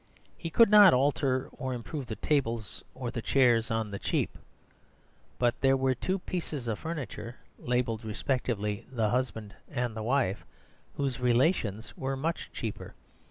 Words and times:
He 0.35 0.49
could 0.49 0.71
not 0.71 0.95
alter 0.95 1.47
or 1.59 1.75
improve 1.75 2.07
the 2.07 2.15
tables 2.15 2.83
or 2.95 3.11
the 3.11 3.21
chairs 3.21 3.69
on 3.69 3.91
the 3.91 3.99
cheap. 3.99 4.35
But 5.37 5.53
there 5.61 5.77
were 5.77 5.93
two 5.93 6.17
pieces 6.17 6.67
of 6.67 6.79
furniture 6.79 7.35
(labelled 7.59 8.03
respectively 8.03 8.87
"the 8.91 9.11
husband" 9.11 9.53
and 9.69 9.95
"the 9.95 10.01
wife") 10.01 10.43
whose 10.95 11.19
relations 11.19 11.95
were 11.95 12.17
much 12.17 12.49
cheaper. 12.51 12.95